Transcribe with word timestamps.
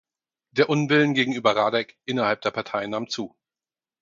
Der 0.49 0.67
Unwillen 0.67 1.13
gegenüber 1.13 1.55
Radek 1.55 1.95
innerhalb 2.05 2.41
der 2.41 2.49
Partei 2.49 2.87
nahm 2.87 3.07
zu. 3.07 3.35